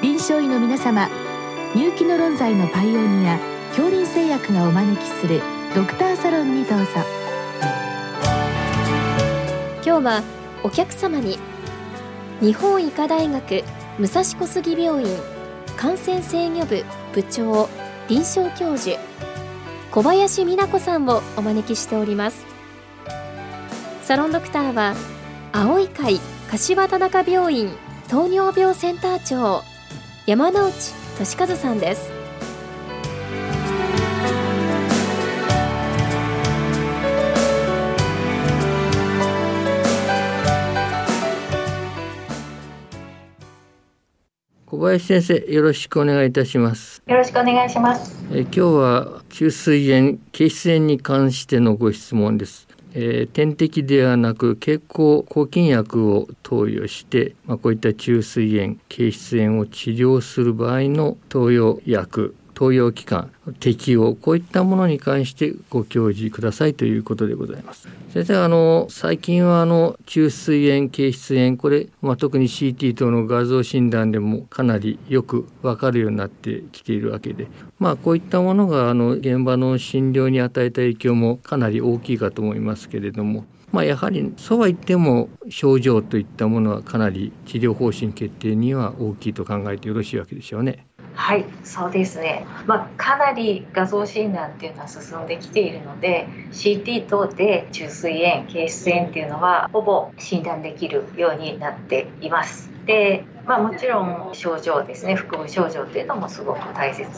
[0.00, 1.08] 臨床医の皆様
[1.74, 3.36] 入気の論剤のパイオニア
[3.70, 5.42] 恐林製薬がお招きする
[5.74, 6.86] ドクターサロンにどうぞ。
[9.84, 10.22] 今日は
[10.62, 11.40] お客様に
[12.40, 13.64] 日本医科大学
[13.98, 15.18] 武蔵小杉病院
[15.76, 17.68] 感染制御部部長
[18.08, 18.96] 臨床教授
[19.90, 22.46] 小林美奈子さんをお招きしております。
[24.02, 24.94] サロンドクターは
[25.52, 27.72] 青い会柏田中病院
[28.08, 29.64] 糖尿病センター長
[30.28, 30.70] 山内
[31.16, 32.12] 俊和さんです。
[44.66, 47.02] 小林先生よろしくお願いいたします。
[47.06, 48.14] よろしくお願いします。
[48.30, 52.67] え今日は中水炎憩室炎に関してのご質問です
[53.00, 62.34] えー、点滴ではなく経口抗菌薬を投与して、まあ、こういった虫垂炎憩室炎を治療する場合の投与薬。
[62.58, 77.46] 投与期間適用こういったものに関してご教示くださいということでございます先生あの最近はあの中水炎憩室炎これ、まあ、特に CT 等の画像診断でもかなりよくわかるようになってきているわけで
[77.78, 90.87] まあこういったものがあの現場の診療に与えた影響もかなり大きいかと思いますけれどもまあ、やはりそうは言っても症状といったものはかなり治療方針決定には大きいと考えてよろしいわけでしょうね。
[91.20, 102.70] はいそうですね、まあ、かなり画像診断っていうのは進んできているので CT 等で虫垂炎憩室炎っていうのはほぼ診断できるようになっています。
[102.86, 105.14] でまあ、もちろん症状ですね。
[105.14, 107.08] 腹部症状っていうのもすごく大切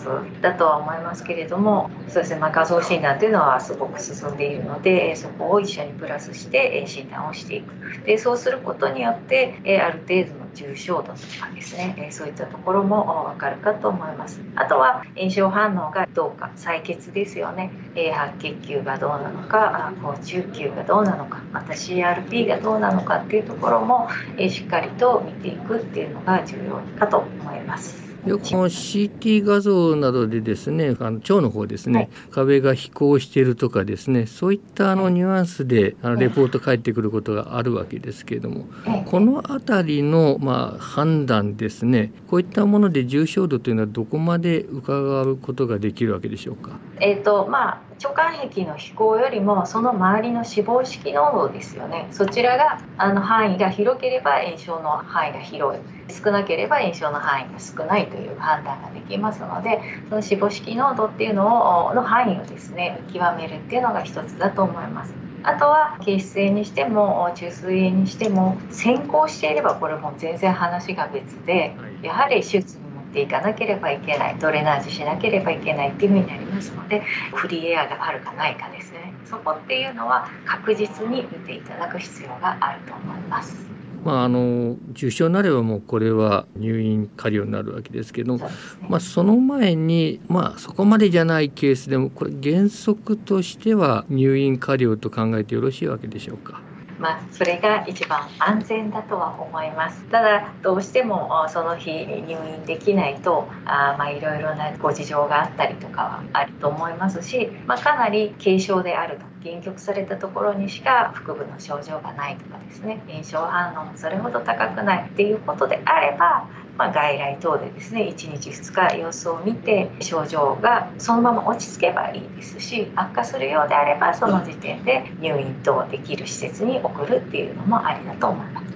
[0.40, 7.74] だとは思いますけれどもそうですね、まあ、画像診断っていうのはすごく進んでいるのでそこを一緒にプラスして診断をしていく。
[8.06, 12.08] でそうすることによってある程度の重症度とかですね。
[12.12, 14.40] そういったところも分かるかと思います。
[14.54, 17.72] あとは炎症反応がどうか採血ですよね。
[17.94, 24.08] 白血球がどうなのか高中球がどうなのかまた CRP がどうなのかっていうところも
[24.48, 28.10] しっかりと見ていくっていうのが重要かと思います。
[28.26, 38.66] よくこの CT 画像などでですねあの腸の方ですね、はい、壁が飛行しているとかですねそういったあのニュアンスであのレポート返ってくることがあるわけですけれども、
[39.06, 46.78] この辺りのまあ判断ですねこういったもので重症度というのはどこまで伺うことができるわけでしょうか？
[47.00, 65.14] えーとまあ腸管壁の飛行よりもその周りの脂肪式濃度ですよねそちらがあの範囲が広ければ炎症の範囲が広い少なければ炎症の範囲が少ないという判断ができますのでその脂肪式濃度っていうのをの範囲をですね見極めるっていうのが一つだと思います。
[65.42, 77.02] あとは憩室炎にしても中水炎にしても先行していればこれも全然話が別でやはり手術にっていかなければいけないドレナージしなければいけないっていうふうになりますので
[77.34, 83.68] フリーエアがあるかないかですねそこっていうのは確実に見ていただく必要があると思います。
[84.04, 88.52] まあ、あの重症になればもうこれは入院過料になるわけですけども、ね、
[88.88, 96.62] まあ、その前に、まあ、そこまでじゃないケースでもこれ原則としては入院過料と考えてよろしいわけでしょうか？
[97.00, 100.04] まあ、それが一番安全だとは思います。
[100.10, 116.46] ただどうしてもその日入院できないとあまあいろいろなご事情があったりとかはあると思いますし、まあ、かなり軽症であると限局されたところにしか腹部の症状がないとかですね炎症反応もそれほど高くないっていうことであれば
[116.80, 128.66] まあ、外来等でですね1日2日様子を見て症状がそのまま落ち着けばいいですし悪化するようであればその時点で入院等できる施設に送るっていうのもありだと思います。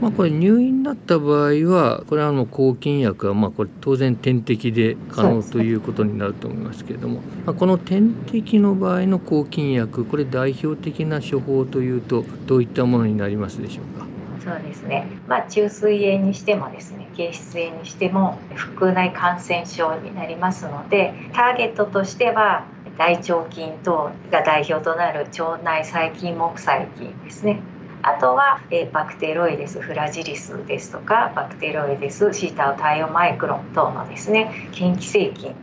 [0.00, 14.06] まあ、これ入院だった場合はこれはあの抗菌薬はまあこれ当然点滴で可能ということになると思いますけれども、まあ、この点滴の場合の抗菌薬これ代表的な処方というとどういったものになりますでしょうか？
[14.42, 18.38] そうですね、まあ、中水炎にしてもですね憩室炎にしても
[18.78, 22.66] 腹内感染症になりますのでターゲットとしては
[22.98, 27.60] 大腸菌等が代表となる腸内細菌木細菌ですね
[28.04, 35.54] あとは、えバクテロイデスフラジリスですとかバクテロイデスシータオタイオマイクロン等のですね嫌気性菌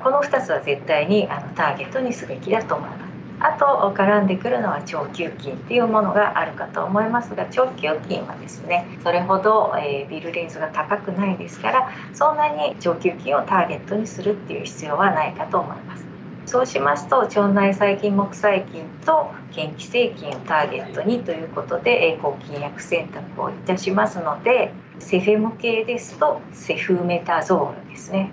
[0.00, 3.03] この2つは絶対にあのターゲットにすべきだと思います。
[3.40, 16.04] あと絡んでくるのは腸球菌っていうものがあるかと思いますが腸球菌はですねそれほど、えー、ビルレンズが高くないですからそんなに腸球菌をターゲットにするっていう必要はないかと思います。
[16.46, 28.30] そうしますと腸内細菌木細菌と嫌気性菌をターゲットにということで抗菌薬選択をいたしますのでセフェム系ですとセフメタゾールですね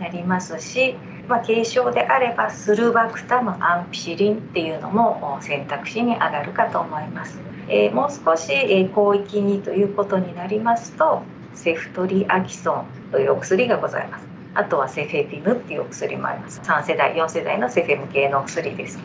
[0.00, 0.96] なりますし、
[1.32, 7.38] まあ、軽症であればスルバクタムアンピシリンっていうのも選択肢に上がるかと思います、
[7.68, 11.22] えー、もう少し、え広域にということになりますと
[11.54, 14.26] セフトリアキソンというお薬がございます。
[14.54, 16.60] あとはセフェピムっていうお薬もあります。
[16.60, 18.98] 3世代4世代のセフェム系のお薬です。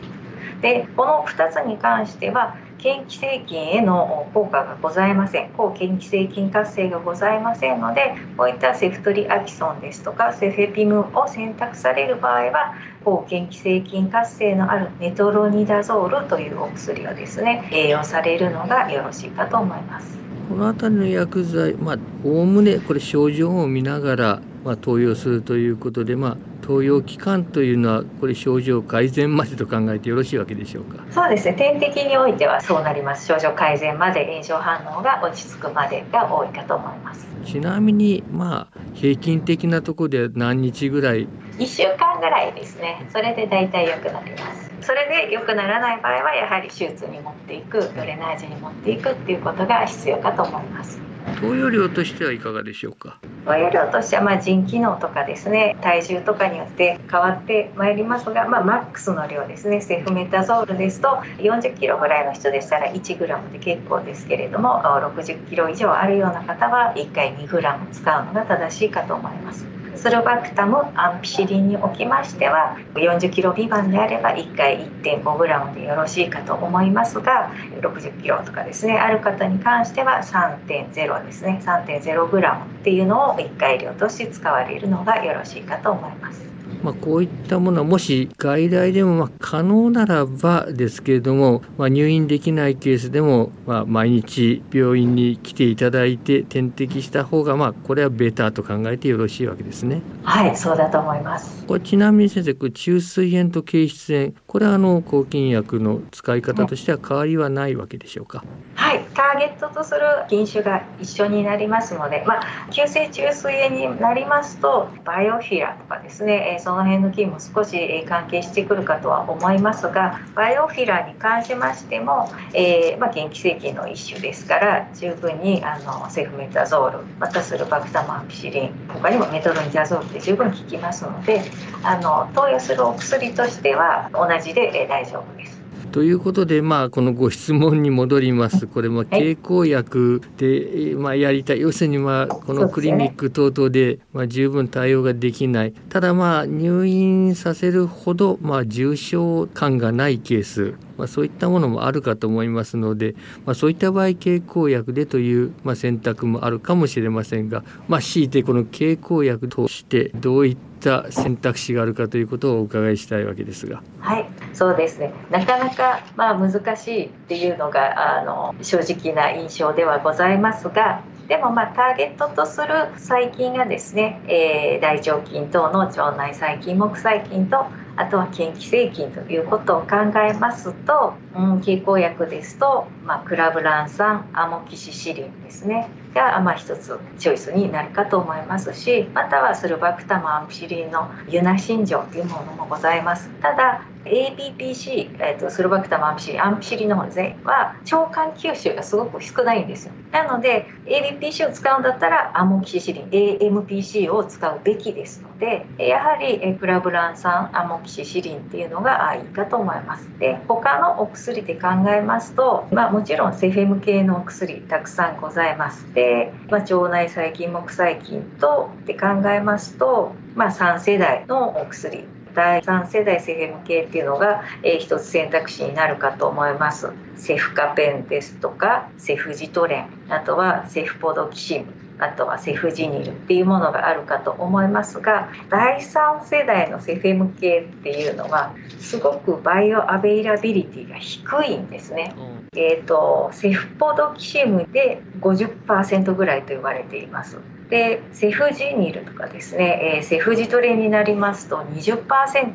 [0.60, 5.50] でこの2つに関しては嫌気性菌への効果がございません。
[5.50, 20.18] 抗嫌気性菌活性がございませんのでこういったセフトリアキソンですとかセフェピムを選択される場合は抗嫌気性菌活性のあるメトロニダゾールというお薬をですね栄養されるのがよろしいかと思います。
[20.48, 26.36] この辺りの薬剤まあおおむねこれ症状を見ながらまあ、投与するということで、まあ、
[26.68, 31.02] 投与期間というのはこれ症状改善までと考えてよろしいわけでしょうか？
[31.10, 31.54] そうですね。
[31.54, 33.26] 点滴においてはそうなります。
[33.26, 37.26] 症状改善まで炎症反応が落ち着くまでが多いかと思います。
[37.46, 41.26] ちなみにまあ平均的なところで何日ぐらい
[41.56, 43.06] ？1週間ぐらいですね。
[43.10, 44.70] それで大体良くなります。
[44.82, 51.00] それで良くならない場合はやはり手術に持っていくドレナージに持っていくっていうことが必要かと思います
[51.40, 53.20] 投与量としてはいかがでしょうか？
[53.44, 61.08] 投与量としてはまあ腎機能とかですね体重とかによって変わってまいりますが、まあ、マックスの量ですねセフメタゾールですと
[61.38, 69.77] 40キロぐらいの人でしたら1グラムで結構ですけれども60キロ以上あるような方は1回2グラム使うのが正しいかと思います。
[69.98, 77.52] スロバクタムアンピシリンにおきましては40キロ未満であれば1回1.5グラムでよろしいかと思いますが
[77.82, 86.57] 60キロとかですねある方に関しては3.0ですね3.0グラムっていうのを1回量として使われるのがよろしいかと思います。
[86.82, 100.02] まあ、こういったものはもし外来でもま可能ならばですけれども、まあ、入院できないケースでも、まあ、毎日病院に来ていただいて点滴した方がまあこれはベターと考えてよろしいわけですね。
[100.22, 108.44] はいそうだと思いますこれちなみに先生これ中水炎と経湿炎これはあの抗菌薬の使い方としては変わりはないわけでしょうか？
[108.74, 109.04] はい
[109.38, 131.42] ゲットとする菌種が一緒になりますので、まあ、急性中水炎になりますとバイオフィラとかですねその辺の菌も少し関係してくるかとは思いますがバイオフィラに関しましても、えー、まあ、元気性菌の一種ですから十分にあのセフメタゾールまたスルバクタマンピシリン他にもメトロニダゾールって十分効きますので
[131.82, 135.57] あの投与するお薬としては同じで大丈夫です。
[135.98, 138.68] ということで、まあ、このご質問に戻ります。
[138.68, 141.60] これも経口薬で、まあ、やりたい。
[141.60, 145.72] 要するに、まあ、このクリニック等々で、まあ、十分対応ができない。
[145.88, 150.74] ただ、まあ、入院させるほど、まあ、重症感がないケース。
[150.98, 160.68] まあ、そういったものもあるかと思いますので、まあ、そういった場合経口薬でという、まあ、選択もあるかもしれませんが、まあ、強いてこの経口薬としてどういった
[161.10, 163.82] 選択肢があるかということをお伺いしたいわけですが。
[164.00, 177.66] はいそうですねなかなかまあ難しいっていうのがあの正直な印象ではございますがでもまあターゲットとする細菌がですね、えー、大腸菌等の腸内細菌木細菌と
[177.96, 185.88] あとは嫌気性菌ということを考えますと、うん、経口薬ですと、まあ、クラブラン酸アモキシシリンですね。
[186.14, 193.30] が、まあ、一つチョイスになるかと思いますしまたはスルバクタムアンシリンのユナシン錠というものもございます。
[193.40, 199.92] ただ ABPC、えーと、スルバクタムアンピシリンアンピシリンの方ですねは腸管吸収がすごく少ないんですよ。
[200.12, 210.08] なので ABPC を使うんだったらアモキシシリン AMPC を使うべきですのでやはりクラブラン酸アモキシシリンっていうのがいいかと思います。
[210.18, 222.04] で他のお薬で考えますと、まあ、もちろんセフェム系のお薬たくさんございますで、まあ、腸内細菌木細菌とって考えますと、まあ、3世代のお薬
[222.34, 226.92] 第3世代セフェム系っていうのが、えー、一つ選択肢になるかと思います。
[227.16, 231.87] セフカペンですとかセフジトレンあとはセフポドキシム。
[231.98, 242.14] あとはセフジニルっていうものがあるかと思いますが第3世代のセフェム系っていうのはすごくバイオアベイラビリティが低いんですね。
[242.16, 247.38] うん、えーと、セフポドキシムで50%ぐらいと言われています。
[247.70, 252.06] でセフジニルとかですね、えー、セフジトレになりますと20%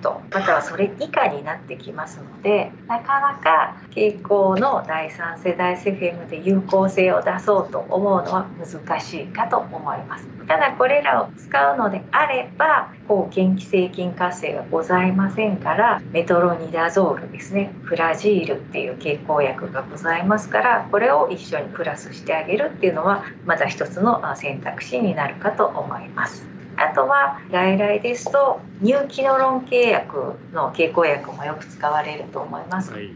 [0.01, 10.33] またはそれ以下になってきますのでなかなか傾向の第3世代セフェムで有効性を出そうと思うのは難しいかと思います。
[10.47, 26.53] ただこれらを使うのであれば抗嫌気性菌活性がございませんからメトロニダゾールですねフラジールっていう経口薬がございますからこれを一緒にプラスしてあげるっていうのはまた一つの選択肢になるかと思います。
[26.77, 33.13] あとは外来ですとニューキノロン契約の経口薬もよく使われると思います、はい。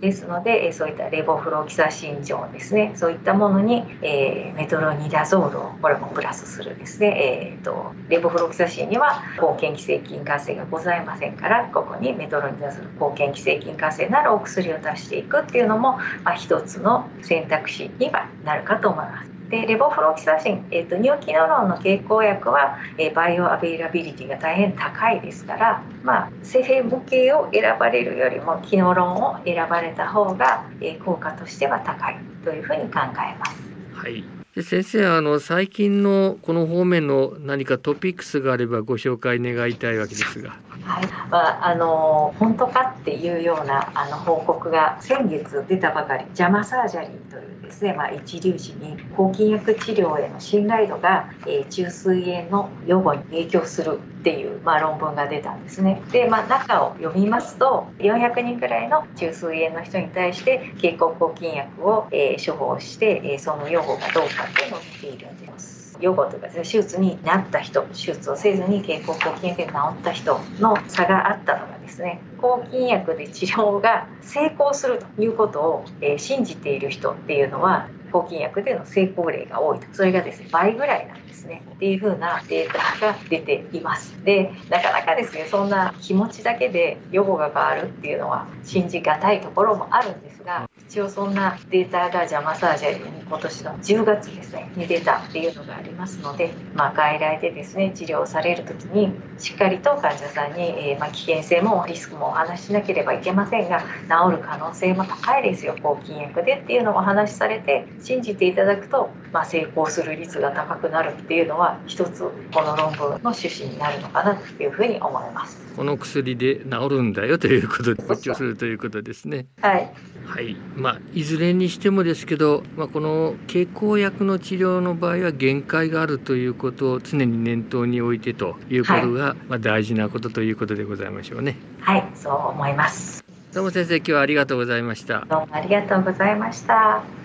[0.00, 2.92] ですのでそういったレボフロキサシン錠ですね。
[2.94, 19.33] そういったものに、えー、メトロニダゾールをこれもプラスするですね、えーと、レボフロキサシンには抗嫌気性菌活性がございませんからここにメトロニダゾール抗嫌気性菌活性のあるお薬を出していくっていうのも、まあ、一つの選択肢にはなるかと思います。
[19.50, 33.64] でレボフロキサシン、えーと、ニューキノロンの経口薬は、えー、バイオアベイラビリティが大変高いですから、まあ、セフェム系を選ばれるよりもキノロンを選ばれた方が、えー、効果としては高いというふうに考えます。
[33.94, 40.50] はいで先生あの最近のこの方面の何かトピックスがあればご紹介願いたいわけですが。
[40.84, 56.00] はい、まあ、あの本当かっていうようなあの報告が先月出たばかりジャマサージャリーというですね、まあ、一粒子に抗菌薬治療への信頼度が、えー、中水炎の予防に影響するっていう、まあ、論文が出たんですね。
[56.10, 65.98] で、まあ、中を読みますと400人くらいの中水炎の人に対して経口抗菌薬を、えー、処方して、えー、その予防がどうかっていうのを見ているんです。
[66.00, 79.86] 予後というか手術になった人手術をせずに経口抗菌薬で治った人の差があったのがですね抗菌薬で治療が成功するということを、えー、信じている人っていうのは抗菌薬での成功例が多いと。
[79.92, 81.62] それがですね倍ぐらいなんですね。
[81.74, 84.14] っていう風なデータが出ています。
[84.24, 112.20] でなかなかですねそんな気持ちだけで予後が変わるっていうのは信じがたいところもあるんですが一応そんなデータがジャマサージャリに今年の10月ですねに出たっていうのがありますので、まあ、外来でですね治療される時にしっかりと患者さんに、えー、ま、危険性もリスクもお話ししなければいけませんが治る可能性も高いですよ抗菌薬でっていうのをお話しされて信じていただくと、まあ、成功する率が高くなるっていうのは一つ
[112.52, 115.64] この論文の趣旨になるのかなというふうに思います。
[115.74, 119.46] この薬で治るんだよということで補強するということですね。
[119.60, 119.90] はい。
[120.26, 120.54] はい。
[120.76, 131.56] まあいずれにしてもですけど、まあこの経口薬の治療の場合は限界があるということを常に念頭に置いてということが、はい、まあ大事なことということでございましょうね。
[131.80, 133.24] はい、そう思います。
[133.54, 135.24] どうも先生今日はありがとうございました。
[135.28, 137.23] どうもありがとうございました。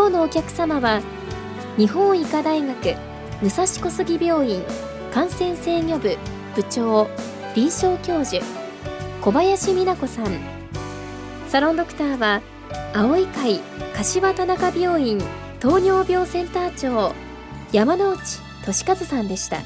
[0.00, 1.02] 今日のお客様は
[1.76, 2.96] 日本医科大学
[3.42, 4.62] 武蔵小杉病院
[5.12, 6.16] 感染制御部
[6.56, 7.06] 部長
[7.54, 8.42] 臨床教授
[9.20, 10.40] 小林美奈子さん。
[11.48, 12.40] サロンドクターは
[12.94, 13.60] 青い会
[13.94, 15.20] 柏田中病院
[15.60, 17.12] 糖尿病センター長
[17.70, 18.18] 山内
[18.64, 19.58] 俊和さんでした。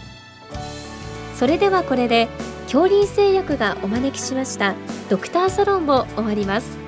[1.36, 2.26] それではこれで
[2.64, 4.74] 恐林製薬がお招きしました
[5.08, 6.83] ドクターサロンを終わります。